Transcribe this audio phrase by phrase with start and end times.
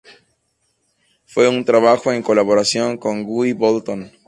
[1.27, 4.11] Fue un trabajo en colaboración con Guy Bolton.